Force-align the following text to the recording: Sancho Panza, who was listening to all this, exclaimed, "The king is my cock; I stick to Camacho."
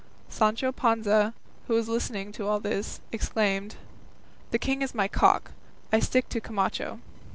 Sancho 0.29 0.71
Panza, 0.71 1.31
who 1.67 1.75
was 1.75 1.87
listening 1.87 2.31
to 2.31 2.47
all 2.47 2.59
this, 2.59 3.01
exclaimed, 3.11 3.75
"The 4.49 4.57
king 4.57 4.81
is 4.81 4.95
my 4.95 5.07
cock; 5.07 5.51
I 5.93 5.99
stick 5.99 6.27
to 6.29 6.41
Camacho." 6.41 6.97